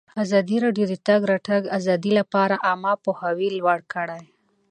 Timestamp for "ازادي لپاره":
1.77-2.55